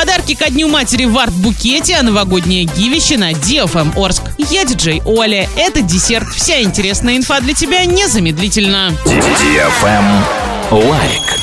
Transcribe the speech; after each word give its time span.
Подарки 0.00 0.34
ко 0.34 0.48
Дню 0.48 0.66
матери 0.66 1.04
в 1.04 1.18
арт-букете, 1.18 1.96
а 1.96 2.02
новогоднее 2.02 2.64
гивище 2.64 3.18
на 3.18 3.32
DFM 3.32 3.92
Орск. 4.02 4.22
Я 4.38 4.64
диджей 4.64 5.02
Оля. 5.04 5.46
Это 5.58 5.82
десерт. 5.82 6.26
Вся 6.34 6.62
интересная 6.62 7.18
инфа 7.18 7.38
для 7.40 7.52
тебя 7.52 7.84
незамедлительно. 7.84 8.94
Лайк. 10.70 11.40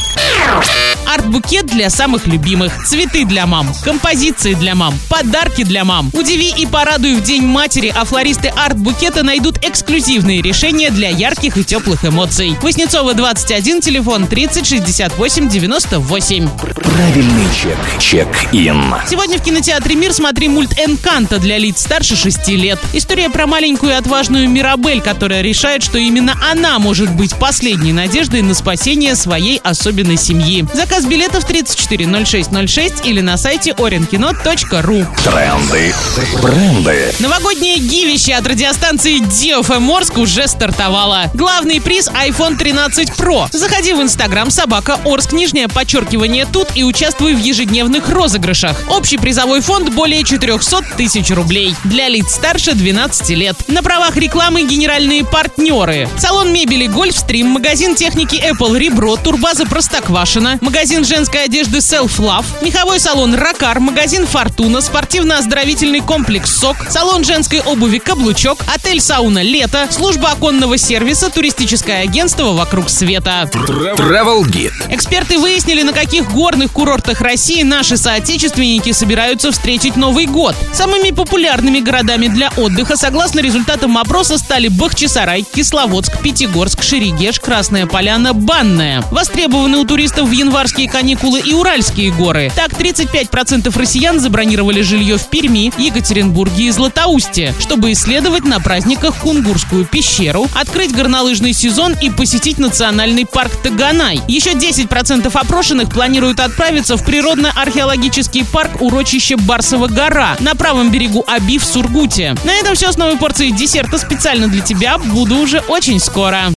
Арт-букет 1.05 1.67
для 1.67 1.91
самых 1.91 2.25
любимых, 2.25 2.73
цветы 2.85 3.25
для 3.25 3.45
мам, 3.45 3.67
композиции 3.83 4.55
для 4.55 4.73
мам, 4.73 4.93
подарки 5.07 5.63
для 5.63 5.85
мам. 5.85 6.09
Удиви 6.13 6.51
и 6.57 6.65
порадуй 6.65 7.15
в 7.15 7.23
День 7.23 7.45
матери, 7.45 7.93
а 7.95 8.05
флористы 8.05 8.49
арт-букета 8.49 9.23
найдут 9.23 9.63
эксклюзивные 9.63 10.41
решения 10.41 10.89
для 10.89 11.09
ярких 11.09 11.57
и 11.57 11.63
теплых 11.63 12.05
эмоций. 12.05 12.57
Воснецова 12.61 13.13
21, 13.13 13.81
телефон 13.81 14.27
30 14.27 14.65
68 14.65 15.47
98. 15.47 16.49
Правильный 16.95 17.45
чек. 17.53 17.77
Чек-ин. 17.99 18.95
Сегодня 19.09 19.37
в 19.37 19.43
кинотеатре 19.43 19.95
«Мир» 19.95 20.13
смотри 20.13 20.47
мульт 20.47 20.79
«Энканто» 20.79 21.37
для 21.37 21.57
лиц 21.57 21.81
старше 21.81 22.15
6 22.15 22.47
лет. 22.49 22.79
История 22.93 23.29
про 23.29 23.45
маленькую 23.45 23.91
и 23.91 23.95
отважную 23.95 24.49
Мирабель, 24.49 25.01
которая 25.01 25.41
решает, 25.41 25.83
что 25.83 25.97
именно 25.97 26.35
она 26.49 26.79
может 26.79 27.11
быть 27.11 27.35
последней 27.35 27.91
надеждой 27.91 28.41
на 28.41 28.53
спасение 28.53 29.15
своей 29.15 29.57
особенной 29.57 30.15
семьи. 30.17 30.65
Заказ 30.73 31.05
билетов 31.05 31.45
340606 31.45 33.05
или 33.05 33.19
на 33.19 33.37
сайте 33.37 33.71
orinkino.ru. 33.71 35.05
Тренды. 35.23 35.93
Бренды. 36.41 37.13
Новогоднее 37.19 37.79
гивище 37.79 38.33
от 38.33 38.47
радиостанции 38.47 39.19
DFM 39.19 39.93
Орск 39.93 40.17
уже 40.17 40.47
стартовало. 40.47 41.25
Главный 41.33 41.81
приз 41.81 42.07
iPhone 42.09 42.55
13 42.57 43.09
Pro. 43.09 43.49
Заходи 43.51 43.93
в 43.93 44.01
Инстаграм 44.01 44.49
собака 44.49 44.99
Орск, 45.03 45.33
нижнее 45.33 45.67
подчеркивание 45.67 46.45
тут 46.45 46.69
и 46.77 46.83
участвуй 46.87 47.35
в 47.35 47.39
ежедневных 47.39 48.09
розыгрышах. 48.09 48.81
Общий 48.89 49.17
призовой 49.17 49.61
фонд 49.61 49.93
более 49.93 50.23
400 50.23 50.83
тысяч 50.97 51.29
рублей. 51.29 51.75
Для 51.83 52.07
лиц 52.07 52.33
старше 52.33 52.73
12 52.73 53.29
лет. 53.29 53.55
На 53.67 53.83
правах 53.83 54.15
рекламы 54.17 54.63
генеральные 54.63 55.25
партнеры. 55.25 56.09
Салон 56.17 56.51
мебели 56.51 56.87
Гольфстрим, 56.87 57.47
магазин 57.47 57.95
техники 57.95 58.35
Apple 58.35 58.77
Ребро, 58.77 59.15
турбаза 59.17 59.65
Простоквашина, 59.65 60.57
магазин 60.61 61.05
женской 61.05 61.43
одежды 61.43 61.79
Self 61.79 62.17
Love, 62.19 62.45
меховой 62.63 62.99
салон 62.99 63.35
Ракар, 63.35 63.79
магазин 63.79 64.25
Фортуна, 64.25 64.81
спортивно-оздоровительный 64.81 66.01
комплекс 66.01 66.57
СОК, 66.57 66.77
салон 66.89 67.23
женской 67.23 67.61
обуви 67.61 67.99
Каблучок, 67.99 68.59
отель 68.73 69.01
Сауна 69.01 69.41
Лето, 69.41 69.87
служба 69.91 70.31
оконного 70.31 70.77
сервиса, 70.77 71.29
туристическое 71.29 72.03
агентство 72.03 72.53
«Вокруг 72.53 72.89
света». 72.89 73.49
Travel 73.53 74.43
Guide. 74.43 74.73
Эксперты 74.89 75.37
выяснили, 75.37 75.81
на 75.83 75.93
каких 75.93 76.31
горных 76.31 76.66
курортах 76.71 77.21
России 77.21 77.63
наши 77.63 77.97
соотечественники 77.97 78.91
собираются 78.91 79.51
встретить 79.51 79.95
Новый 79.95 80.25
год. 80.25 80.55
Самыми 80.73 81.11
популярными 81.11 81.79
городами 81.79 82.27
для 82.27 82.49
отдыха, 82.57 82.95
согласно 82.95 83.39
результатам 83.39 83.97
опроса, 83.97 84.37
стали 84.37 84.67
Бахчисарай, 84.67 85.43
Кисловодск, 85.43 86.21
Пятигорск, 86.21 86.83
Шерегеш, 86.83 87.39
Красная 87.39 87.85
Поляна, 87.85 88.33
Банная. 88.33 89.03
Востребованы 89.11 89.77
у 89.77 89.85
туристов 89.85 90.29
в 90.29 90.31
январские 90.31 90.89
каникулы 90.89 91.39
и 91.39 91.53
Уральские 91.53 92.11
горы. 92.11 92.51
Так, 92.55 92.73
35% 92.73 93.77
россиян 93.77 94.19
забронировали 94.19 94.81
жилье 94.81 95.17
в 95.17 95.27
Перми, 95.27 95.71
Екатеринбурге 95.77 96.65
и 96.65 96.71
Златоусте, 96.71 97.53
чтобы 97.59 97.91
исследовать 97.91 98.45
на 98.45 98.59
праздниках 98.59 99.15
Кунгурскую 99.15 99.85
пещеру, 99.85 100.47
открыть 100.53 100.93
горнолыжный 100.93 101.53
сезон 101.53 101.95
и 102.01 102.09
посетить 102.09 102.57
национальный 102.57 103.25
парк 103.25 103.51
Таганай. 103.63 104.21
Еще 104.27 104.51
10% 104.51 105.31
опрошенных 105.33 105.89
планируют 105.89 106.39
отправиться 106.57 106.97
в 106.97 107.03
природно-археологический 107.03 108.43
парк 108.43 108.81
урочище 108.81 109.35
Барсова 109.37 109.87
гора 109.87 110.35
на 110.39 110.55
правом 110.55 110.89
берегу 110.89 111.23
Аби 111.27 111.59
в 111.59 111.63
Сургуте. 111.63 112.35
На 112.45 112.51
этом 112.55 112.73
все 112.73 112.91
с 112.91 112.97
новой 112.97 113.15
порцией 113.15 113.51
десерта 113.51 113.99
специально 113.99 114.47
для 114.47 114.61
тебя. 114.61 114.97
Буду 114.97 115.37
уже 115.37 115.59
очень 115.59 115.99
скоро. 115.99 116.39